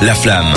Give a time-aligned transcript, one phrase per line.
[0.00, 0.54] La Flamme.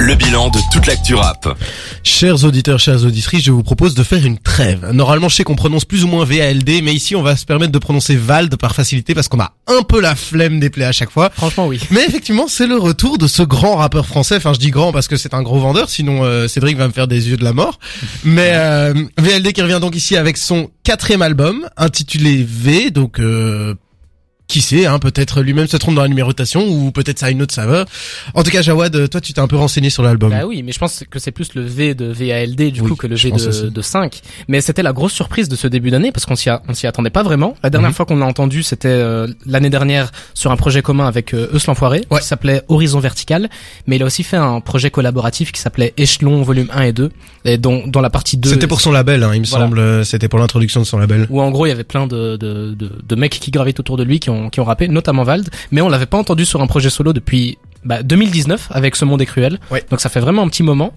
[0.00, 1.56] Le bilan de toute l'actu rap.
[2.02, 4.90] Chers auditeurs, chères auditrices, je vous propose de faire une trêve.
[4.92, 7.70] Normalement, je sais qu'on prononce plus ou moins VALD, mais ici, on va se permettre
[7.70, 10.90] de prononcer Vald par facilité parce qu'on a un peu la flemme des plaies à
[10.90, 11.30] chaque fois.
[11.30, 11.78] Franchement, oui.
[11.92, 14.36] Mais effectivement, c'est le retour de ce grand rappeur français.
[14.36, 16.92] Enfin, je dis grand parce que c'est un gros vendeur, sinon euh, Cédric va me
[16.92, 17.78] faire des yeux de la mort.
[18.24, 23.76] Mais euh, VLD qui revient donc ici avec son quatrième album intitulé V, donc euh,
[24.54, 27.42] qui sait, hein, peut-être lui-même se trompe dans la numérotation ou peut-être ça a une
[27.42, 27.86] autre saveur.
[28.34, 30.30] En tout cas, Jawad, toi, tu t'es un peu renseigné sur l'album.
[30.30, 32.94] Bah oui, mais je pense que c'est plus le V de VALD du Oui, coup
[32.96, 34.20] que le V de, de 5.
[34.48, 37.10] Mais c'était la grosse surprise de ce début d'année parce qu'on s'y on s'y attendait
[37.10, 37.56] pas vraiment.
[37.64, 37.94] La dernière Mhm.
[37.96, 41.66] fois qu'on l'a entendu, c'était euh, l'année dernière sur un projet commun avec euh, Eus
[41.66, 42.20] l'Enfoiré Ouais.
[42.20, 43.48] qui s'appelait Horizon Vertical.
[43.86, 47.10] Mais il a aussi fait un projet collaboratif qui s'appelait Échelon volume 1 et 2
[47.44, 49.64] et dont, dont la partie 2 C'était pour son label, hein, il me Voilà.
[49.66, 49.78] semble.
[49.80, 51.26] euh, C'était pour l'introduction de son label.
[51.30, 53.96] où en gros il y avait plein de, de, de, de mecs qui gravitent autour
[53.96, 56.60] de lui qui ont, qui ont rappé, notamment Vald, mais on l'avait pas entendu sur
[56.62, 59.58] un projet solo depuis bah, 2019 avec Ce Monde est cruel.
[59.70, 59.84] Ouais.
[59.90, 60.94] Donc ça fait vraiment un petit moment.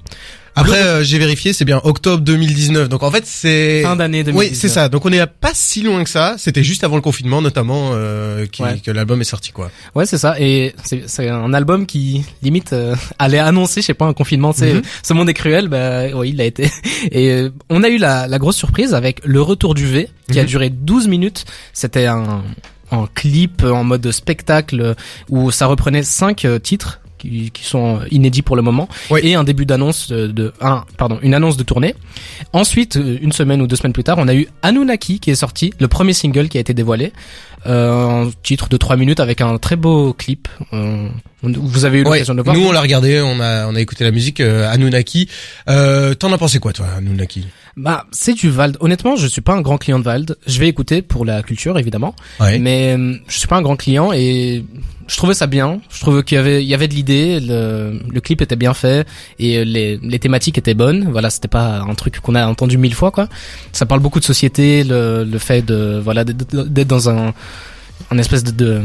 [0.59, 2.89] Après, euh, j'ai vérifié, c'est bien octobre 2019.
[2.89, 4.35] Donc en fait, c'est Fin d'année 2019.
[4.51, 4.89] Oui, c'est ça.
[4.89, 6.33] Donc on est pas si loin que ça.
[6.39, 8.79] C'était juste avant le confinement, notamment, euh, qui- Ouais.
[8.83, 9.69] que l'album est sorti, quoi.
[9.93, 10.35] Ouais, c'est ça.
[10.39, 14.51] Et c'est c'est un album qui limite euh, allait annoncer, je sais pas, un confinement.
[14.51, 14.81] Sais, Mhm.
[15.03, 15.67] ce monde est cruel.
[15.67, 16.71] Bah oui, il l'a été.
[17.11, 20.39] Et euh, on a eu la, la grosse surprise avec le retour du V, qui
[20.39, 20.47] a Mhm.
[20.47, 21.45] duré 12 minutes.
[21.71, 22.41] C'était un,
[22.91, 24.95] un clip en mode spectacle
[25.29, 26.99] où ça reprenait cinq euh, titres.
[27.17, 29.21] Qui, qui sont inédits pour le moment Oui.
[29.23, 31.95] et un début d'annonce de, un pardon une annonce de tournée
[32.53, 35.35] ensuite euh, une semaine ou deux semaines plus tard on a eu Anunnaki qui est
[35.35, 37.13] sorti le premier single qui a été dévoilé
[37.65, 40.47] euh, un titre de 3 minutes avec un très beau clip.
[40.73, 41.07] Euh,
[41.41, 42.11] on- vous avez eu Ouais.
[42.19, 42.55] l'occasion de le voir.
[42.55, 45.27] Nous, on l'a regardé, on a, on a écouté la musique euh, Anunnaki.
[45.69, 47.47] Euh, T'en as pensé quoi, toi, Anunnaki?
[47.77, 48.75] Bah, c'est du Vald.
[48.79, 50.35] Honnêtement, je suis pas un grand client de Vald.
[50.47, 52.15] Je vais écouter pour la culture, évidemment.
[52.39, 52.57] Ouais.
[52.57, 54.65] Mais euh, je suis pas un grand client et
[55.07, 55.79] je trouvais ça bien.
[55.91, 57.39] Je trouvais qu'il y avait, il y avait de l'idée.
[57.39, 61.07] Le, le clip était bien fait et euh, les, les thématiques étaient bonnes.
[61.11, 63.29] Voilà, c'était pas un truc qu'on a entendu mille fois, quoi.
[63.73, 67.35] Ça parle beaucoup de société, le, le fait de, voilà, d'être dans un,
[68.11, 68.81] un espèce de, de,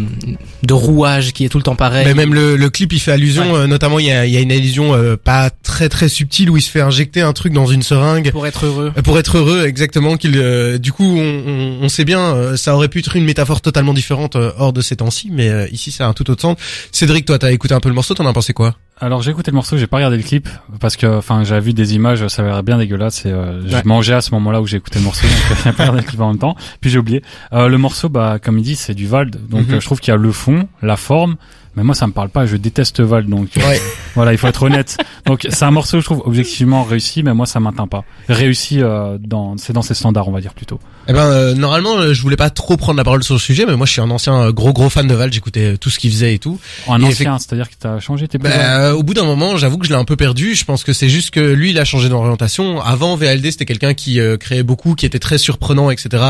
[0.63, 2.05] de rouage qui est tout le temps pareil.
[2.07, 3.59] Mais même le, le clip, il fait allusion, Ouais.
[3.61, 6.51] euh, notamment il y a, il y a une allusion euh, pas très très subtile
[6.51, 8.31] où il se fait injecter un truc dans une seringue.
[8.33, 8.93] pour être heureux.
[8.97, 10.17] Euh, Pour être heureux, exactement.
[10.17, 13.25] Qu'il, euh, du coup, on, on, on sait bien, euh, ça aurait pu être une
[13.25, 16.43] métaphore totalement différente euh, hors de ces temps-ci, mais euh, ici, c'est un tout autre
[16.43, 16.57] sens.
[16.91, 18.77] Cédric, toi, t'as écouté un peu le morceau, t'en as pensé quoi?
[19.05, 20.49] Alors j'ai écouté le morceau, j'ai pas regardé le clip
[20.79, 23.81] parce que enfin j'avais vu des images, ça avait l'air bien dégueulasse et euh, Ouais.
[23.83, 26.07] je mangeais à ce moment-là où j'ai écouté le morceau, donc j'ai pas regardé le
[26.07, 26.55] clip en même temps.
[26.81, 27.21] Puis j'ai oublié.
[27.53, 29.75] Euh, le morceau, bah comme il dit, c'est du Vald, donc Mhm.
[29.75, 31.35] euh, je trouve qu'il y a le fond, la forme.
[31.77, 33.81] Mais moi ça me parle pas, je déteste Vald donc Ouais.
[34.15, 34.97] voilà il faut être honnête.
[35.27, 38.05] Donc c'est un morceau je trouve objectivement réussi mais moi ça m'atteint pas.
[38.29, 40.81] Réussi euh, dans c'est dans ses standards on va dire plutôt.
[41.09, 43.67] Eh ben, euh, normalement, euh, je voulais pas trop prendre la parole sur le sujet,
[43.67, 45.33] mais moi, je suis un ancien euh, gros gros fan de Val.
[45.33, 46.61] J'écoutais euh, tout ce qu'il faisait et tout.
[46.87, 49.79] En Et ancien, c'est-à-dire que t'as changé tes Bah, euh, au bout d'un moment, j'avoue
[49.79, 50.55] que je l'ai un peu perdu.
[50.55, 52.81] Je pense que c'est juste que lui, il a changé d'orientation.
[52.81, 56.23] Avant, VLD, c'était quelqu'un qui euh, créait beaucoup, qui était très surprenant, etc.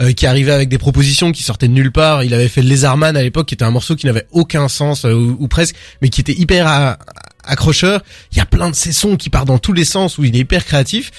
[0.00, 2.24] euh, qui arrivait avec des propositions qui sortaient de nulle part.
[2.24, 5.14] Il avait fait Lézardman à l'époque, qui était un morceau qui n'avait aucun sens euh,
[5.14, 6.96] ou, presque, mais qui était hyper
[7.46, 8.02] accrocheur.
[8.32, 10.36] Il y a plein de ces sons qui partent dans tous les sens où il
[10.36, 11.10] est hyper créatif.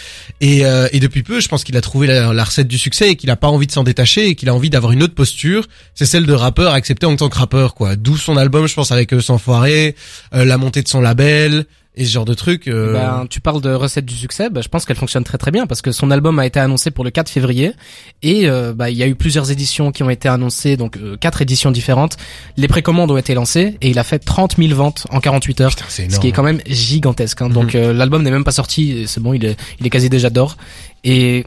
[0.42, 3.12] Et, euh, et depuis peu, je pense qu'il a trouvé la, la recette du succès
[3.12, 5.16] et qu'il a pas envie de s'en détacher et qu'il a envie d'avoir une autre
[5.16, 5.68] posture.
[5.96, 7.96] C'est celle de rappeur accepté en tant que rappeur, quoi.
[7.96, 9.96] D'où son album, je pense, avec eux sans foirer,
[10.34, 11.66] euh, la montée de son label
[11.98, 12.68] et ce genre de trucs.
[12.68, 15.52] euh, Ben, tu parles de recette du succès, ben, je pense qu'elle fonctionne très très
[15.52, 17.74] bien parce que son album a été annoncé pour le 4 février
[18.22, 21.18] et euh, bah, il y a eu plusieurs éditions qui ont été annoncées, donc euh,
[21.18, 22.16] quatre éditions différentes.
[22.56, 25.70] Les précommandes ont été lancées et il a fait 30 000 ventes en 48 heures,
[25.72, 27.42] putain, c'est ce qui est quand même gigantesque.
[27.42, 27.48] Hein.
[27.50, 27.54] Mhm.
[27.54, 30.30] Donc euh, l'album n'est même pas sorti, c'est bon, il est, il est quasi déjà
[30.30, 30.56] d'or.
[31.04, 31.44] Et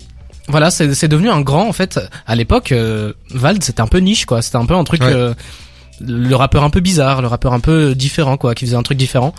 [0.49, 2.01] voilà, c'est c'est devenu un grand en fait.
[2.27, 5.01] À l'époque, euh, Vald c'était un peu niche quoi, c'était un peu un truc.
[5.03, 5.13] Ouais.
[5.13, 5.33] euh,
[6.03, 8.97] le rappeur un peu bizarre, le rappeur un peu différent quoi, qui faisait un truc
[8.97, 9.35] différent.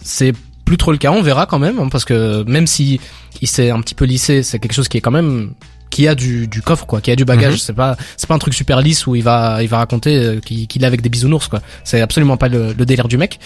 [0.00, 0.32] C'est
[0.64, 3.00] plus trop le cas, on verra quand même, hein, parce que même si
[3.40, 5.52] il s'est un petit peu lissé, c'est quelque chose qui est quand même
[5.90, 7.52] qui a du, du coffre quoi, qui a du bagage.
[7.52, 7.58] Mhm.
[7.58, 10.40] C'est pas c'est pas un truc super lisse où il va il va raconter euh,
[10.40, 11.60] qu'il qu'il est avec des bisounours quoi.
[11.84, 13.38] C'est absolument pas le, le délire du mec.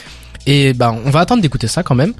[0.47, 2.15] Et ben on va attendre d'écouter ça quand même.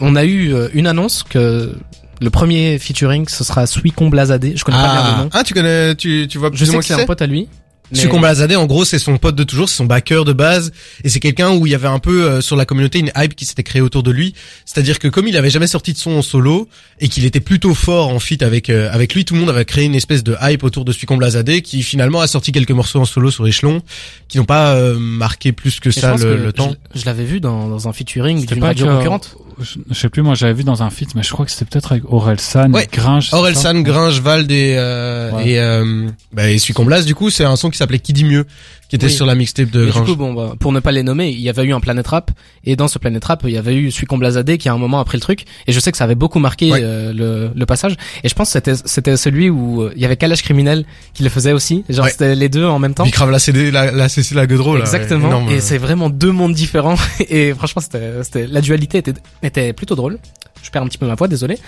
[0.00, 1.74] On a eu euh, une annonce que
[2.20, 4.54] le premier featuring ce sera Suicon Blazadé.
[4.56, 5.28] Je connais pas bien le ah, nom.
[5.32, 7.48] ah, tu connais, tu, tu vois plus Je sais que c'est un pote à lui.
[7.92, 10.72] Succombe Blazadé, en gros, c'est son pote de toujours, c'est son backer de base,
[11.04, 13.34] et c'est quelqu'un où il y avait un peu euh, sur la communauté une hype
[13.34, 14.34] qui s'était créée autour de lui.
[14.64, 16.68] C'est-à-dire que comme il avait jamais sorti de son en solo
[17.00, 19.64] et qu'il était plutôt fort en feat avec euh, avec lui, tout le monde avait
[19.64, 23.00] créé une espèce de hype autour de Succombe Blazadé, qui finalement a sorti quelques morceaux
[23.00, 23.82] en solo sur échelon,
[24.28, 26.74] qui n'ont pas euh, marqué plus que Et ça le, que le temps.
[26.94, 29.36] Je, je l'avais vu dans, dans un featuring d'une pas radio concurrente.
[29.62, 31.64] Je, je sais plus, moi j'avais vu dans un feat, mais je crois que c'était
[31.64, 32.88] peut-être avec Aurel San, Ouais.
[32.92, 33.30] Gringe.
[33.32, 35.48] Aurel San, Gringe, Vald et euh, Ouais.
[35.50, 38.44] et euh, bah, et Blas du coup c'est un son qui s'appelait Qui dit mieux
[38.88, 39.12] qui était Oui.
[39.12, 40.06] sur la mixtape de Mais du Gringe.
[40.06, 42.30] coup, bon, bah, pour ne pas les nommer, il y avait eu un Planet Rap,
[42.64, 45.00] et dans ce Planet Rap, il y avait eu Suis Blazadé qui a un moment
[45.00, 46.80] après le truc, et je sais que ça avait beaucoup marqué Ouais.
[46.82, 50.04] euh, le, le passage, et je pense que c'était c'était celui où euh, il y
[50.04, 50.84] avait Kalash Criminel
[51.14, 52.10] qui le faisait aussi, genre Ouais.
[52.10, 53.04] c'était les deux en même temps.
[53.04, 54.80] Bicrave la CD, la, la CC la Godreau là.
[54.82, 55.48] Exactement.
[55.48, 56.96] et c'est vraiment deux mondes différents.
[57.30, 60.18] Et franchement, c'était, c'était, la dualité était, était plutôt drôle.
[60.62, 61.58] Je perds un petit peu ma voix, désolé.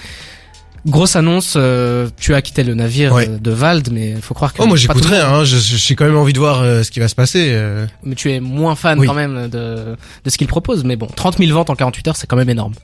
[0.87, 3.27] Grosse annonce, euh, tu as quitté le navire Ouais.
[3.27, 4.61] euh, de Vald, mais faut croire que.
[4.61, 7.15] Oh moi j'écouterai hein, j'ai quand même envie de voir euh, ce qui va se
[7.15, 7.53] passer.
[7.55, 7.87] euh.
[8.03, 9.07] Mais tu es moins fan Oui.
[9.07, 10.85] quand même de, de ce qu'il propose.
[10.85, 12.75] Mais bon, 30 000 ventes en 48 heures, c'est quand même énorme.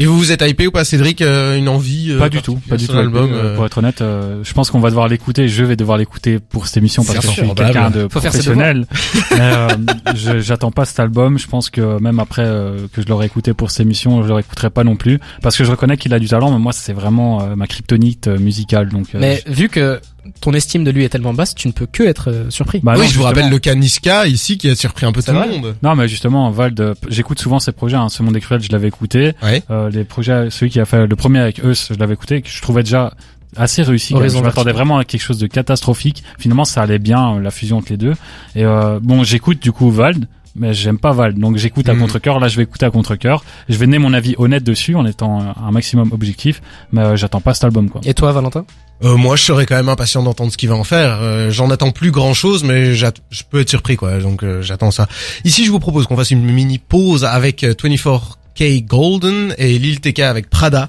[0.00, 2.54] Et vous vous êtes hypé ou pas Cédric euh, une envie euh, Pas du tout,
[2.68, 2.94] pas du tout.
[2.94, 5.48] l'album Euh, Pour être honnête, je pense qu'on va devoir l'écouter.
[5.48, 7.72] Je vais devoir l'écouter pour cette émission parce que je suis probable.
[7.72, 8.86] quelqu'un de faire ses professionnel.
[9.38, 9.68] Euh,
[10.14, 11.38] j'attends pas cet album.
[11.38, 12.44] Je pense que même après
[12.92, 15.70] que je l'aurais écouté pour cette émission, je écouterai pas non plus parce que je
[15.70, 16.50] reconnais qu'il a du talent.
[16.50, 18.88] Mais moi, c'est vraiment ma kryptonite musicale.
[18.88, 20.00] Donc, mais vu que
[20.40, 22.80] ton estime de lui est tellement basse, tu ne peux que être euh, surpris.
[22.82, 25.22] bah oui, non, je vous rappelle le cas Niska ici qui a surpris un peu
[25.22, 25.76] tout le monde.
[25.82, 27.96] Non, mais justement, Vald, euh, j'écoute souvent ses projets.
[27.96, 28.08] Hein.
[28.08, 29.32] Ce monde des cruels, je l'avais écouté.
[29.42, 29.62] Ouais.
[29.70, 32.48] Euh, les projets, celui qui a fait le premier avec eux, je l'avais écouté, que
[32.48, 33.14] je trouvais déjà
[33.56, 34.14] assez réussi.
[34.14, 36.22] quand Je m'attendais vraiment à quelque chose de catastrophique.
[36.38, 38.14] Finalement, ça allait bien, euh, la fusion entre les deux.
[38.54, 40.26] Et euh, bon, j'écoute du coup Vald,
[40.58, 42.00] mais j'aime pas Vald, donc j'écoute à Mhm.
[42.00, 42.40] contre-cœur.
[42.40, 43.44] Là, je vais écouter à contre-cœur.
[43.68, 46.60] Je vais donner mon avis honnête dessus, en étant un maximum objectif,
[46.92, 48.00] mais euh, j'attends pas cet album, quoi.
[48.04, 48.64] Et toi, Valentin?
[49.04, 51.18] Euh, moi je serais quand même impatient d'entendre ce qu'il va en faire.
[51.22, 53.06] Euh, J'en attends plus grand chose mais je
[53.48, 54.18] peux être surpris quoi.
[54.18, 55.06] Donc euh, j'attends ça.
[55.44, 60.00] Ici je vous propose qu'on fasse une mini pause avec euh, 24K Golden et Lil
[60.00, 60.88] TK avec Prada.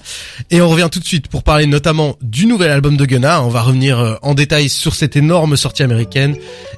[0.49, 3.43] Et on revient tout de suite pour parler notamment du nouvel album de Gunna.
[3.43, 6.35] On va revenir euh, en détail sur cette énorme sortie américaine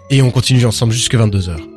[0.09, 1.70] et on continue ensemble jusque 22h.